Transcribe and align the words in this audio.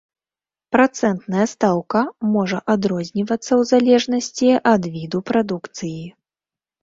Працэнтная 0.75 1.43
стаўка 1.51 2.01
можа 2.37 2.57
адрознівацца 2.75 3.47
ў 3.47 3.61
залежнасці 3.73 4.49
ад 4.73 4.83
віду 4.95 5.19
прадукцыі. 5.31 6.01